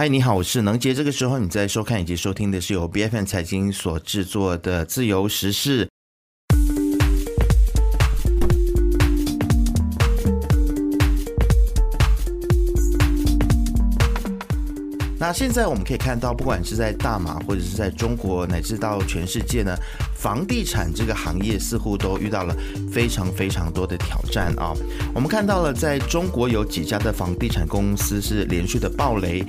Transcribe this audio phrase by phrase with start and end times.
[0.00, 0.94] 嗨，你好，我是能杰。
[0.94, 5.86] 这个时候你在收看以及收听的是由 B F N 财经所制作的《自由时事》。
[15.18, 19.76] 那现在我们可以看到，不管是在大马或者是在中国，乃至到全世界呢，
[20.20, 22.54] 房地产这个行业似乎都遇到了
[22.92, 24.74] 非常非常多的挑战啊。
[25.14, 29.42] 我们看到了，在中国有几家的房地产公司是连续的暴雷。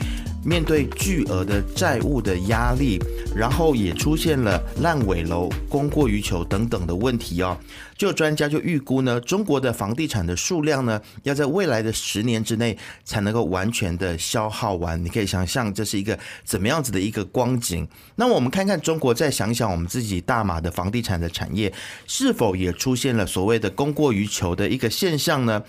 [0.43, 2.97] 面对巨额的债务的压力，
[3.35, 7.55] 然后也出现了烂尾楼、供过于求等等的问题哦。
[7.95, 14.99] 就专家就预估呢，中国的房地产的数量呢，要在未来的十年之内才能够完全的消耗完。
[15.05, 17.87] 你可以想象这是一个怎么样子的一个光景。
[18.15, 21.73] 那我们看看中国，再想想我们自己大马的房地产的产业，
[22.07, 25.63] 是否也出现了所谓的供过于求的一个现象呢？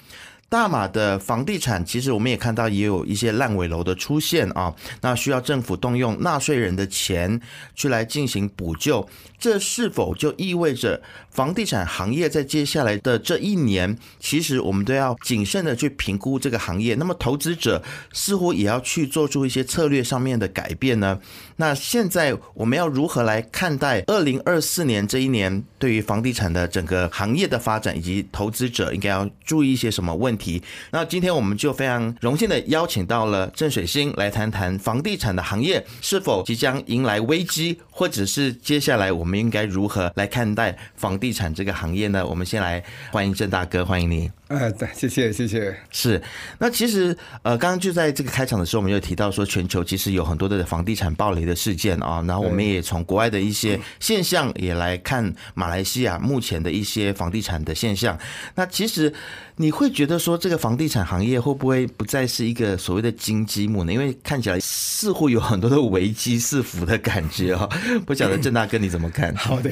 [0.52, 7.40] 大马的房地产，其实我们也看到也有一些烂尾楼的出现啊，那需要政府动用纳税人的钱
[7.74, 16.94] 去来进行补救，这是否就意味着房地产行业在接下来的这一年，其实我们都要谨慎的去评估这个行业？
[16.96, 17.82] 那么投资者
[18.12, 21.18] 似乎也要去做出一些策略上面的改变呢？
[21.56, 30.41] 那现在我们要如何来看待二零二四年这一年对于房地产的整个行业的发展，以及投资者应该要注意一些什么问题？
[30.90, 42.26] 那今天我们就非常荣幸的邀请到了郑水星来谈谈房地产的行业是否即将迎来危机，或者是接下来我们应该如何来看待房地产这个行业呢？
[42.26, 44.30] 我们先来欢迎郑大哥，欢迎你。
[44.52, 45.74] 哎，对，谢谢，谢谢。
[45.90, 46.20] 是，
[46.58, 58.18] 那其实呃，刚刚就在这个开场的时候，我们有提到说，全球其实有很多的房地产暴雷的事件啊，然后我们也从国外的一些现象也来看马来西亚目前的一些房地产的现象。
[58.54, 59.12] 那其实。
[59.56, 63.92] 你会觉得说这个房地产行业会不会不再是一个所谓的金鸡母呢？
[63.92, 67.68] 因为看起来似乎有很多的危机四伏的感觉哦。
[68.06, 69.32] 不晓得郑大哥你怎么看？
[69.36, 69.70] 好的，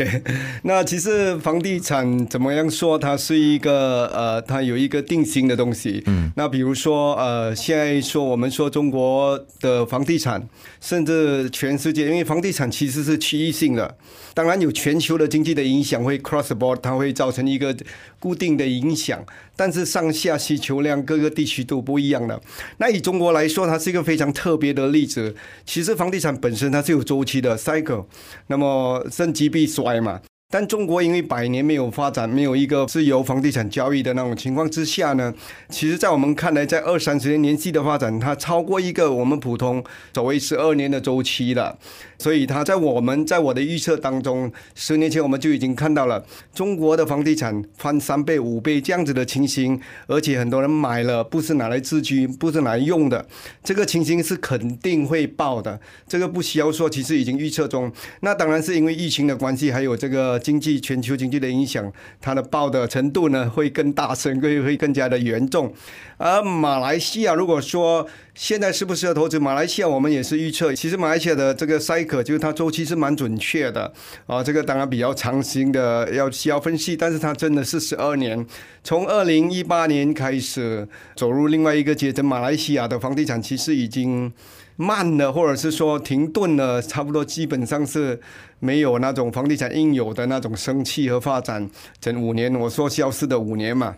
[0.62, 2.98] 那其实房地产怎么样说？
[2.98, 6.02] 它是一个呃，它有一个定型的东西。
[6.06, 10.48] 嗯，那比如说呃，现在说我们说中国的房地产，
[10.80, 13.96] 甚至全世界，因为房地产其实是区域性的，
[14.34, 17.76] 当然有全球的经济的影响，会 cross board，它会造成一个
[18.18, 19.24] 固定的影响。
[19.56, 22.40] 但是上下需求量各个地区都不一样的。
[22.78, 25.36] 那以中国来说，它是一个非常特别的例子。
[25.66, 28.06] 其实房地产本身它是有周期的 cycle，
[28.46, 30.20] 那么盛极必衰嘛。
[30.52, 35.32] 但中国因为百年没有发展，没有一个自由房地产交易的那种情况之下呢，
[35.68, 41.78] 其实，在我们看来，在二三十年年纪的发展，它超过一个我们普通所谓十二年的周期了。
[42.20, 46.22] 所以，它在我们在我的预测当中，十年前我们就已经看到了
[46.54, 53.26] 中国的房地产翻三倍、五倍这样子的情形，而且很多人买了不是拿来自居，不是拿来用的，
[53.64, 55.80] 这个情形是肯定会爆的。
[56.06, 57.90] 这个不需要说，其实已经预测中。
[58.20, 60.38] 那当然是因为疫情的关系，还有这个。
[60.50, 65.72] 经济全球经济的影响，它的爆的程度呢会更大声，会会更加的严重。
[66.16, 70.74] 而马来西亚，如果说现在适不适合投资马来西亚，我们也是预测。
[70.74, 73.92] 其实马来西亚的这个塞可就是它周期是蛮准确的
[74.26, 78.44] 啊，这个当然比较长型的要需要分析，但是它真的是十二年，
[78.82, 84.32] 从二零一八年开始走入另外一个阶层，马来西亚的房地产其实已经。
[84.76, 88.18] 慢了，或者是说停顿了，差不多基本上是
[88.60, 91.68] 没有那种房地产应有的那种生气和发展。
[92.00, 93.94] 整五年，我说消失的五年嘛。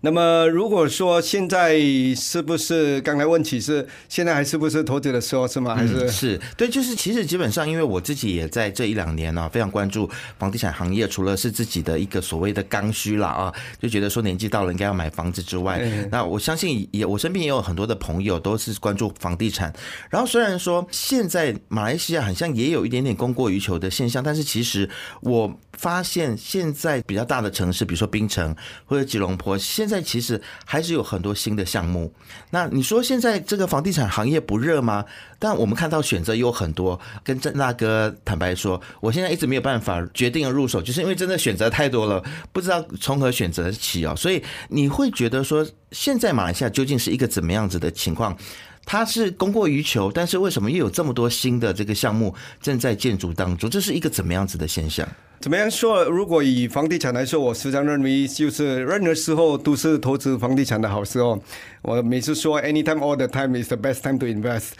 [0.00, 1.78] 那么，如果说现在
[2.14, 5.74] 是不是刚才问起是现在还是不是投资的时候是吗？
[5.74, 11.06] 还是是对，就是其实基本上，因为我自己也在这一两年呢，非常关注房地产行业。
[11.08, 19.72] 除了是自己的一个所谓的刚需了啊，就觉得说年纪到了应该要买房子之外，那我相信也我身边也有很多的朋友都是关注房地产。
[20.08, 24.88] 然后虽然说现在马来西亚好像也有一点点供过于求的现象，但是其实
[25.20, 29.56] 我发现现在比较大的城市，比如说槟城或者吉隆坡。
[29.56, 32.12] 现在其实还是有很多新的项目。
[32.50, 35.04] 那你说现在这个房地产行业不热吗？
[35.38, 36.98] 但我们看到选择有很多。
[37.24, 42.22] 跟郑大哥坦白说，我现在一直没有办法决定入手，就是因为真的选择太多了，
[42.52, 44.14] 不知道从何选择起哦。
[44.16, 48.36] 所以你会觉得说，现在马来西亚究竟是一个怎么样子的情况？
[48.84, 53.70] 它是供过于求，但是为什么又有这么多新的这个项目正在建筑当中？
[53.70, 55.06] 这是一个怎么样子的现象？
[55.40, 56.04] 怎么样说？
[56.04, 61.42] 如果以房地产来说，我时常认为，就是任何时候都是投资房地产的好时候。
[61.82, 64.70] 我每次说，anytime all the time is the best time to invest。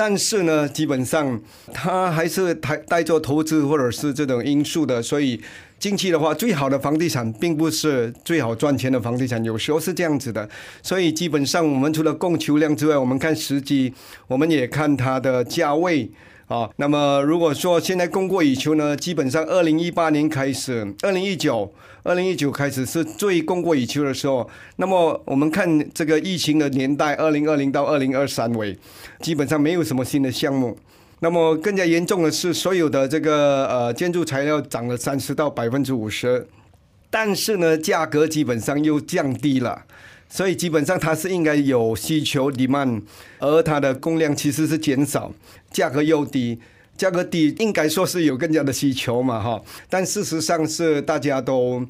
[0.00, 1.38] 但是呢，基本上
[1.74, 5.02] 它还是带带做投资或者是这种因素的。
[5.02, 5.38] 所以
[5.78, 10.48] 近期的话，最好的房地产并不是最好赚钱的房地产，有时候是这样子的。
[10.82, 13.92] 所以基本上，我们除了供求量之外，我们看时机，
[14.26, 16.10] 我们也看它的价位。
[16.50, 24.50] 啊，那么如果说现在供过于求呢，基本上二零一八年开始，二零一九，二零一九开始是最供过于求的时候。
[24.74, 28.76] 那么我们看这个疫情的年代，二零二零到二零二三尾，
[29.20, 30.76] 基本上没有什么新的项目。
[31.20, 36.48] 那么更加严重的是，所有的这个呃建筑材料涨了三十到百分之五十，
[37.10, 39.84] 但是呢，价格基本上又降低了。
[40.32, 43.02] 所以基本上它是应该有需求递慢
[43.40, 45.32] 而它的供量其实是减少，
[45.70, 46.58] 价格又低，
[46.96, 51.84] 价格低应该说是有更加的需求嘛哈，但事实上是大家都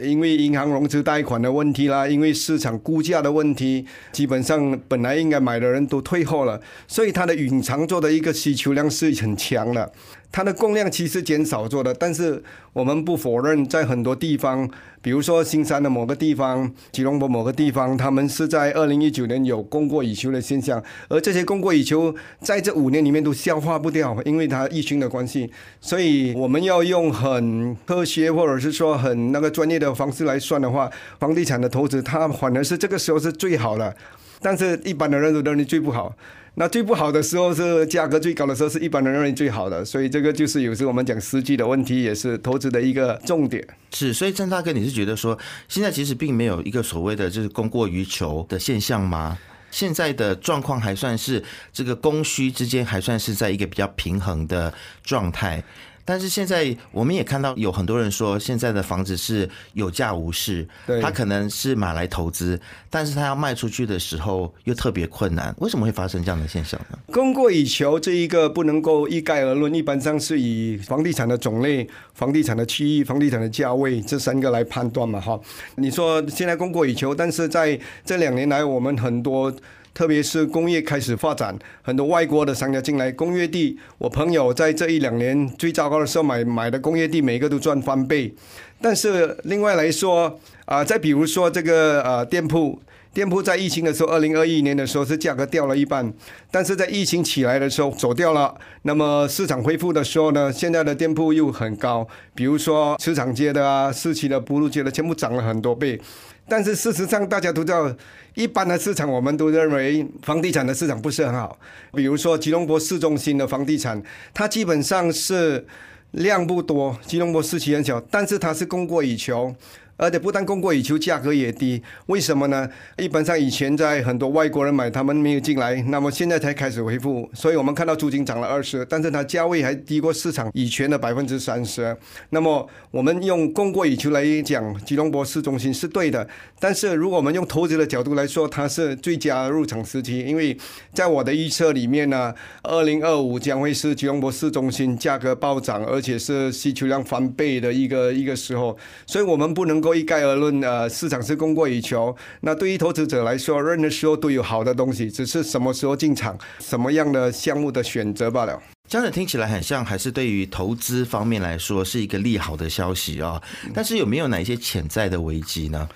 [0.00, 9.92] 因为银行融资贷款的问题啦，因为市场估价的问题，基本上本来应该买的人都退货了，所以它的隐藏做的一个需求量是很强的。
[10.32, 12.42] 它的供量其实减少做的，但是
[12.72, 14.66] 我们不否认，在很多地方，
[15.02, 25.50] 比如说新山的某个地方、吉隆坡某个地方，他们是在二零一九年有供过以求的现象，而这些供过以求在这五年里面都消化不掉，因为它疫情的关系，
[25.82, 30.90] 所以我们要用很科学或者是说很那个专业的方式来算的话，
[31.20, 33.94] 房地产的投资它反而是这个时候是最好的，
[34.42, 36.14] 但是一般的人都认为最不好。
[36.54, 43.66] 那最不好的时候是价格最高的时候，是一般人认为最好的，所以这个就是有时候我们讲实际的问题，也是投资的一个重点。
[43.90, 49.38] 是，所以郑大哥，你是觉得说现在其实并没有一个所谓的就是供过于求的现象吗？
[49.70, 51.42] 现在的状况还算是
[51.72, 55.64] 这个供需之间还算是在一个比较平衡的状态。
[56.04, 60.66] 但是现在我们也看到有很多人说，现在的房子是有价无市，
[61.00, 62.60] 他可能是买来投资，
[62.90, 65.54] 但是他要卖出去的时候又特别困难。
[65.58, 66.98] 为什么会发生这样的现象呢？
[67.06, 75.20] 供过于求这一个不能够一概而论，一般上是以房地产的种类、房地产的区域、房地产的价位这三个来判断嘛。
[75.20, 75.38] 哈，
[75.76, 79.54] 你说现在供过于求，但是在这两年来，我们很多。
[79.94, 88.34] 特别是工业开始发展，很多外国的商家进来，工业地，我朋友在这一两年最糟糕的时候买买的工业地，每个都赚翻倍。
[88.80, 92.80] 但是另外来说，啊，再比如说这个呃店铺，
[93.14, 96.12] 店铺在疫情的时候，二零二一年的时候是价格掉了一半，
[96.50, 98.52] 但是在疫情起来的时候走掉了。
[98.82, 106.00] 那么市场恢复的时候呢，现在的店铺又很高，比如说市场街的啊，市区的、步路街的，全部涨了很多倍。
[106.48, 107.94] 但是事实上，大家都知道。
[108.34, 111.58] 一般的市场，我们都认为房地产的市场不是很好。
[111.92, 114.02] 比如说吉隆坡市中心的房地产，
[114.32, 115.66] 它基本上是
[116.12, 119.54] 量不多，吉隆坡市区很小，但是它是供过于求。
[119.96, 121.82] 而且不但供过于求，价格也低。
[122.06, 122.68] 为什么呢？
[122.98, 127.28] 一般上以前在很多外国人买，他们没有进来，那么现在才开始恢复。
[127.34, 131.96] 所以我们看到租金涨了二十，但是它价位还低过市场以前的百分之三十。
[132.30, 136.26] 那么我们用供过于求来讲，吉隆坡市中心是对的。
[136.58, 140.56] 但是如果我们用投资的角度来说，它是最佳入场时期，因为
[140.94, 148.76] 在我的预测里面呢，二零二五将会是吉隆坡市中心价格暴涨，而且是需求量翻倍的一个一个时候。
[149.06, 149.92] 所以我们不能够。
[149.92, 152.16] 一概而论，呃，市场是供过于求。
[152.40, 158.58] 那对于投资者来说，任何时候都有好的东西，只是什么时候进场、什么样的项目的选择罢了。
[158.88, 163.38] 这样子听起来很像，还是对于投资方面来说是一个利好的消息啊。
[163.74, 165.86] 但是有没有哪一些潜在的危机呢？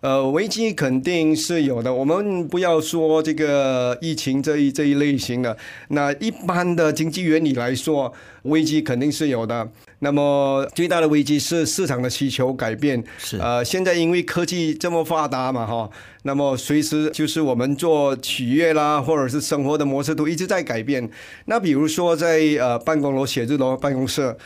[0.00, 1.94] 呃，危机肯定是有的。
[1.94, 5.56] 我们不要说这个疫情这一这一类型的，
[5.88, 9.66] 那一般的经济原理来说，危机肯定是有的。
[10.04, 13.02] 那么最大的危机是市场的需求改变。
[13.18, 15.90] 是呃，现在因为科技这么发达嘛，哈，
[16.24, 21.10] 那么随时就是我们做企业啦，或者是生活的模式都一直在改变。
[21.46, 24.36] 那比如说在呃办公楼、写字楼、办公室，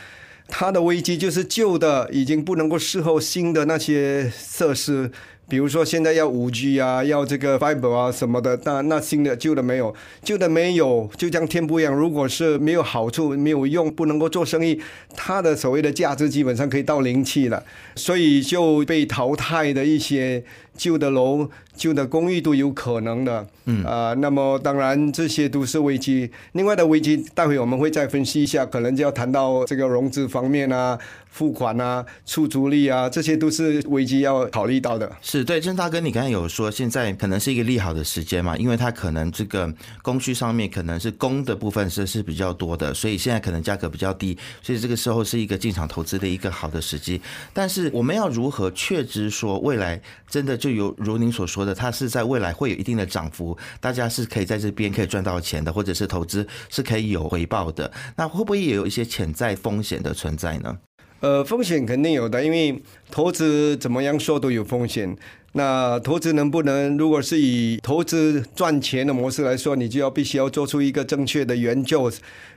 [0.47, 5.11] 它的危机就是旧的已经不能够适合新的那些设施。
[5.49, 11.93] 比如说现在要五 G 啊，要这个 fiber 啊什么的，那那新的旧的没有，旧的没有，就像天不一样。
[11.93, 14.79] 如果是没有好处、没有用、不能够做生意，
[15.15, 17.63] 它的所谓的价值基本上可以到零气了，
[17.95, 20.43] 所以就被淘汰的一些
[20.79, 23.45] 旧的楼、旧的公寓都有可能的。
[23.65, 26.31] 嗯啊，那么当然这些都是危机。
[26.53, 30.97] 另外的危机，待会我们会再分析一下，可能就要谈到这个融资方面啊。
[31.31, 35.09] 付款啊，出租率啊，这些都是危机要考虑到的。
[35.21, 38.57] 是对，郑大哥，你刚才有说现在可能是一个利好的时间嘛？
[38.57, 39.71] 因为它可能这个
[40.01, 47.21] 供需上面可能是供的部分是是比较多的，所以现在可能价格比较低，所以这个时候是一个进场投资的一个好的时机。
[47.53, 57.91] 但是我们要如何确知说未来真的就有如您所说的，它是在未来会有一定的涨幅，大家是可以在这边可以赚到钱的，或者是投资是可以有回报的？
[58.15, 60.77] 那会不会也有一些潜在风险的存在呢？
[61.21, 65.15] 呃，风险肯定有的，因为投资怎么样说都有风险。
[65.53, 72.09] 那投资能不能，如果是以投资赚钱的模式来说，你就要必须要做出一个正确的研究。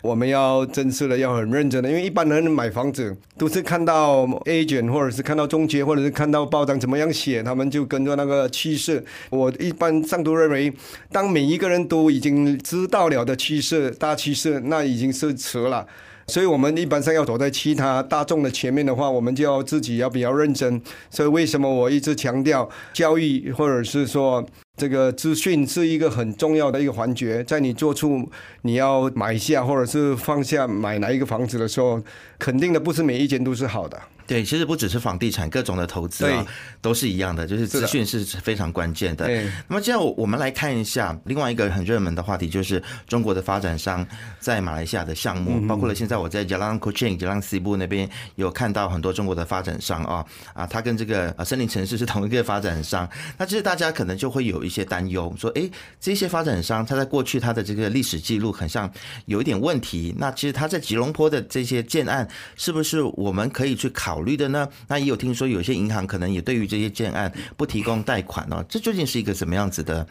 [0.02, 9.02] 我们要真实的，要很认真的，因为一般人买房子都是看到 agent 或者是看到中介，或者是看到报章怎么样写，他们就跟着那个趋势。
[9.30, 10.70] 我一般上都认为，
[11.10, 15.86] 当每一个人都已经知道了的趋势、大趋势，那已经是迟了。
[16.32, 20.80] 所以，我们一般上要走在其他大众的前面的话，我们就要自己要比较认真。
[21.10, 24.42] 所以，为什么我一直强调教育，或者是说
[24.78, 28.26] 这个资讯是一个很重要的一个环节，在你做出
[28.62, 32.00] 你要买下或者是放下买哪一个房子的时候，
[32.38, 34.00] 肯定的不是每一间都是好的。
[34.26, 36.46] 对，其实不只是房地产，各种的投资啊，
[36.80, 39.26] 都是一样的，就是资讯是非常关键的。
[39.68, 44.06] 那么，接下来我们来看一下另外一个很热门的话题，就是中国的发展商
[44.38, 50.24] 在马来西亚的项目，包括了现在我在 Jalan Kuching、Jalan Sibu 那边有看到很多中国的发展商啊
[50.54, 53.08] 啊，他跟这个啊森林城市是同一个发展商。
[53.36, 55.68] 那其实大家可能就会有一些担忧，说，哎，
[56.00, 58.90] 这些发展商他在过去他的这个历史记录很像
[59.26, 60.14] 有一点问题。
[60.16, 64.11] 那其实他在吉隆坡的这些建案，是不是我们可以去考？
[64.12, 64.68] 考虑的呢？
[64.88, 68.62] 那也有听说，有些银行可能也对于这些建案不提供贷款哦。
[68.68, 70.06] 这究竟是一个什么样子的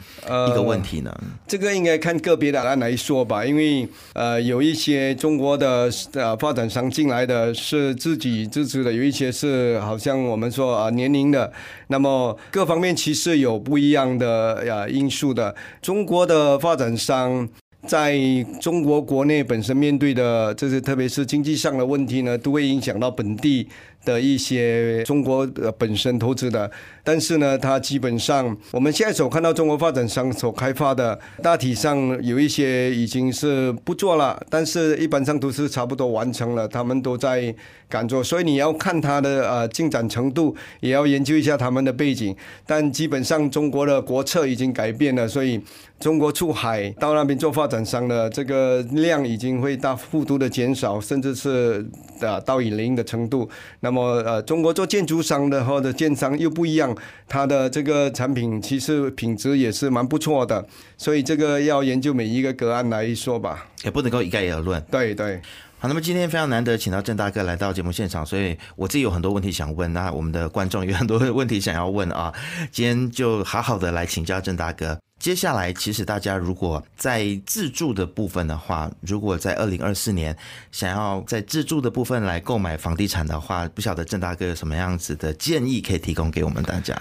[0.49, 1.15] 一个问题呢？
[1.47, 11.53] 这个应该看个别的案来说吧，因为呃，有一些中国的呃发展商进来的是自己支持的，有一些是好像我们说啊年龄的，
[11.89, 15.55] 那么各方面其实有不一样的呀因素的。
[15.79, 17.47] 中国的发展商。
[17.87, 18.15] 在
[18.61, 23.67] 中国国内本身面对的，这些特别是经济上的问题呢，都会影响到本地
[24.03, 25.45] 的一些中国
[25.77, 26.69] 本身投资的。
[27.03, 37.53] 但是呢，它基本上我们现在所看到中国发展商所开发的，大体上有一些已经是不做了，但是一般上都是差不多完成了，他们都在
[37.89, 38.23] 赶做。
[38.23, 42.35] 所以你要看它的呃进展程度，也要研究一下他们的背景。
[42.67, 45.59] 但基本上中国的国策已经改变了，所以
[45.99, 51.83] 中国出海到那边做发展商的这个量已经会大幅度的减少，甚至是
[52.19, 53.49] 呃到以零的程度。
[53.79, 56.95] 那么呃，中国做建筑商的或者建商又不一样。
[57.27, 60.65] 它的这个产品其实品质也是蛮不错的，
[60.97, 64.81] 所以这个要研究每一个个案来说吧，也不能够一概而论。
[64.91, 65.41] 对对，
[65.79, 72.33] 好，那么今天非常难得请到郑大哥来到节目现场，所以我自己有很多问题想问，那我们的观众有很多问题想要问啊，
[72.71, 74.99] 今天就好好的来请教郑大哥。
[75.21, 80.35] 接下来，其实大家如果在自住的部分的话，如果在二零二四年
[80.71, 86.97] 想要在自住的部分来购买房地产的话，不晓得郑大哥有什么样子的建议可以提供给我们大家？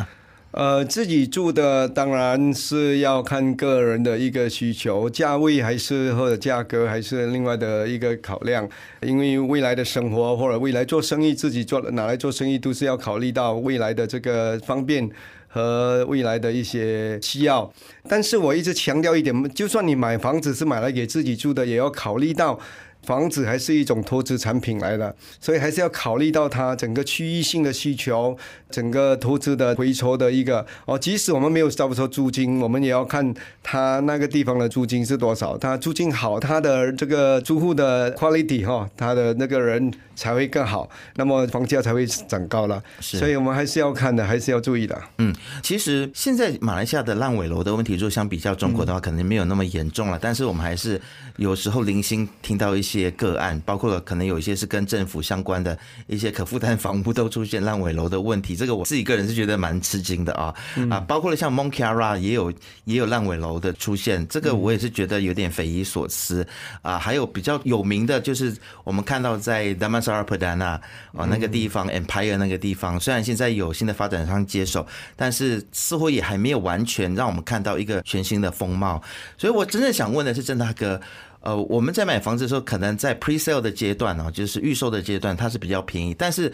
[0.51, 8.69] 呃，自己住的当然是要看个人的一个需求，价位还是或者价格还是另外的一个考量，
[9.01, 15.09] 因为未来的生活或者未来做生意，自己做拿来做生意都是要考虑到未来的这个方便。
[15.53, 17.71] 和未来的一些需要，
[18.09, 22.59] 但是我一直强调一点，就算你买房子是买来给自己住的，也要考虑到。
[23.03, 28.37] 房子还是一种投资产品来的，所以还是要考虑到它整个区域性的需求，
[28.71, 30.99] 整个投资的回酬的一个哦。
[30.99, 35.57] 即使我们没有交不出租金，我们也要看它那个地方的租金是多少。
[35.57, 42.83] 它租金好，它的这个租户的 quality 哈，它的那个人才会更好，那么房价才会涨高了。
[43.01, 45.01] 所以我们还是要看的，还是要注意的。
[45.19, 50.19] 嗯，其实现在马来西亚的烂尾楼的问题，如果相比较中国的话，可能没有那么严重了。
[50.21, 51.01] 但是我们还是
[51.37, 52.90] 有时候零星听到一些。
[52.91, 60.55] 些个案，包括了可能有一些是跟政府相关的一些可负担房屋都出现烂尾楼的问题，这个我自己个人是觉得蛮吃惊的啊
[60.91, 60.99] 啊！
[61.01, 62.53] 包括了像 Monkara 也有
[62.85, 66.47] 也有烂尾楼的出现，这个我也是觉得有点匪夷所思
[66.83, 66.99] 啊。
[66.99, 70.81] 还有比较有名的就是我们看到在 Damansara Perdana
[71.13, 79.01] 啊那个地方 Empire 那个地方，虽然现在有新的发展商接手，但是似乎也还没有完全让我们看到一个全新的风貌。
[79.39, 81.01] 所以我真正想问的是郑大哥。
[81.41, 86.15] 呃，我们在买房子的时候，可能在 pre sale 的阶段呢，就是预售的阶段，它是比较便宜。
[86.19, 86.53] 但是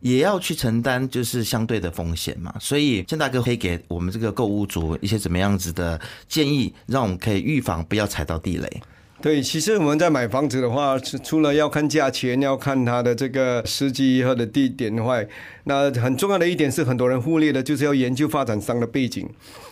[0.00, 2.54] 也要去承担就是相对的风险嘛。
[2.60, 8.82] 所以郑大哥可以给我们这个购物族一些怎么样子的建议，让我们可以预防不要踩到地雷。
[9.22, 15.16] 对，其实我们在买房子的话，除了要看价钱，要看它的这个时机或者地点的话，
[15.64, 19.26] 那很重要的一点是很多人忽略的，就是要研究发展商的背景。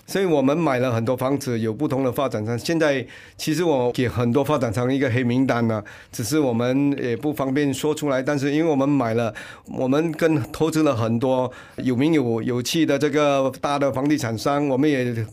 [0.07, 2.59] 所以我们买了很多房子，有不同的发展商。
[2.59, 3.05] 现在
[3.37, 5.83] 其实我给很多发展商一个黑名单呢，
[6.13, 8.23] 只是我们也不方便说出来。
[8.23, 9.35] 但是因为我们买了，
[9.67, 15.27] 我们跟投资了很多有名有有气的这个大的房地产商，我们也。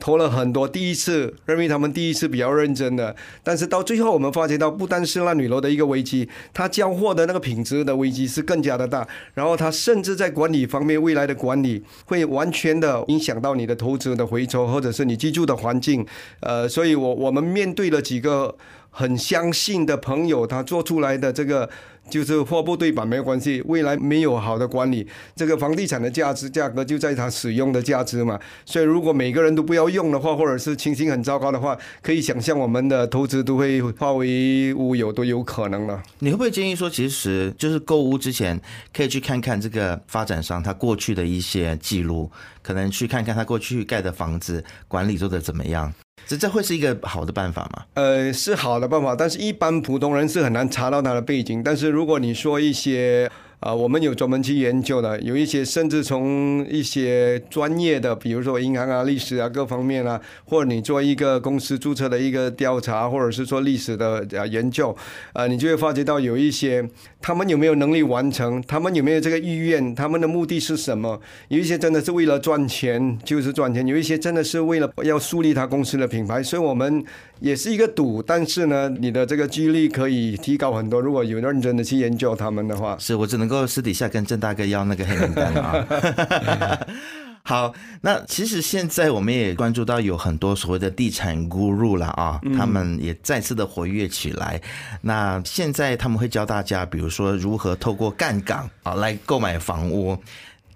[0.00, 3.14] 投了很多，第一次认为他们第一次比较认真的，
[3.44, 16.06] 但是到最后我们发觉到，不单是那女楼的一个危机，他交货的那个品质的危机是更加的大，然后他甚至在管理方面未来的管理会完全的影响到你的投资的回抽，或者是你居住的环境，
[16.40, 18.56] 呃，所以我我们面对了几个
[18.94, 21.68] 很相信的朋友，他做出来的这个。
[22.10, 28.38] 就是货不对版没有关系，未来没有好的管理，这个房地产的价值价格就在它使用的价值嘛。
[28.66, 36.02] 所以如果每个人都不要用的话，或者是情形很糟糕的话，可以想象我们的投资都会化为乌有，都有可能了。
[36.18, 38.60] 你会不会建议说，其实就是购物之前
[38.92, 42.30] 可以去看看这个发展商他过去的一些记录，
[42.62, 45.90] 可能去看看他过去盖的房子管理做的怎么样？
[46.26, 47.84] 这这会是一个好的办法吗？
[47.94, 51.62] 呃，是好的办法，但是一般普通人是很难查到他的背景。
[51.62, 53.30] 但是如果你说一些。
[53.64, 64.94] 啊，我们有专门去研究的，有一些甚至从一些专业的，比如说银行啊、历史啊各方面啊，或者你做一个公司注册的一个调查，或者是说历史的啊研究，
[65.32, 66.86] 啊，你就会发觉到有一些
[67.22, 71.18] 他们有没有能力完成，他们有没有这个意愿，他们的目的是什么？
[71.48, 76.42] 有一些真的是为了赚钱，就是赚钱；有一些真的是为了要树立他公司的品牌。
[76.42, 77.02] 所以我们
[77.44, 80.98] 也是一个赌，但是呢，你的这个几率可以提高很多。
[80.98, 83.66] 如果有认真的去研究他们的话，是我只能够。
[83.66, 86.86] 私底下跟郑大哥要那个黑名单啊。
[87.44, 94.58] 好，那其实现在我们也关注到有很多所谓的地产 guru 了啊，他们也再次的活跃起来。
[95.02, 100.16] 那现在他们会教大家，比如说如何透过干港啊来购买房屋。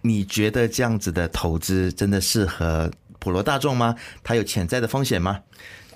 [0.03, 3.95] 你觉得这样子的投资真的适合普罗大众吗？
[4.23, 5.39] 它有潜在的风险吗？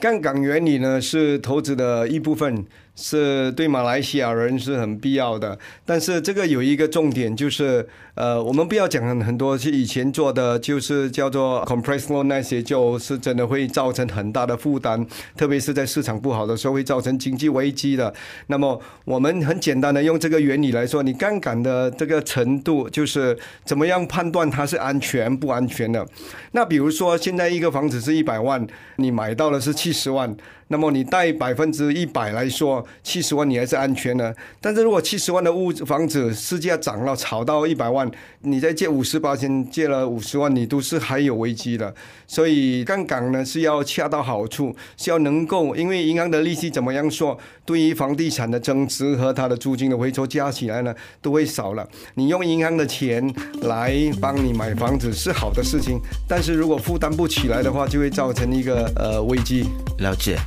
[0.02, 2.66] 杠杆原理呢是投资的一部分。
[2.94, 15.06] 是对马来西亚人是很必要的，但是这个有一个重点，就是呃，我们不要讲很多是以前做的，就是叫做 compressed loan 那些，就是真的会造成很大的负担，
[15.36, 18.12] 特别是在市场不好的时候会造成经济危机的。
[18.48, 26.06] 那么我们很简单的用这个原理来说，你杠杆的这个程度，就是怎么样判断它是安全不安全的？
[26.52, 30.36] 那比如说现在一个房子是一百万，你买到的是七十万。
[30.72, 34.34] 那么你贷百分之一百来说，七十万你还是安全的。
[34.58, 41.94] 但是如果七十万的屋房子市价涨了，炒到一百万，你再借五十八千，借了五十万，你都是还有危机的。
[42.26, 51.86] 所以杠杆呢是要恰到好处，是要能够，因为银行的利息怎么样说，对于房地产的增值和它的租金的回收加起来呢，都会少了。
[52.14, 53.22] 你用银行的钱
[53.64, 59.66] 来帮你买房子是好的事情，但是如果负担不起来的话，就会造成一个呃危机。
[59.98, 60.38] 了解。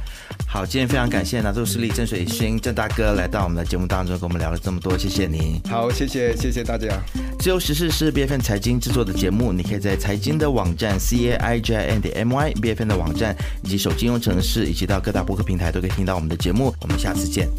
[0.56, 5.60] 好，今天非常感谢拿州势力郑水星郑大哥来到我们的节目当中，跟我们聊了这么多，谢谢您。
[5.70, 6.88] 好，谢谢谢谢大家。
[7.40, 12.84] 自由时事是 B F N 财经制作的节目，你可以在财经的网站 C A I J I N 点 M Y B F
[12.84, 16.74] N 的网站以及手机应用程式，以及到各大播客平台都可以听到我们的节目。
[16.80, 17.50] 我们下次见。